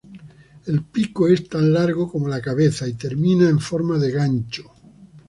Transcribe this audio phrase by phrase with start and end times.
[0.65, 4.63] El pico es tan largo como la cabeza y termina en forma de gancho.